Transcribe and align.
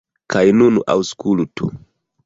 Kaj 0.35 0.41
nun 0.61 0.81
aŭskultu! 0.95 1.73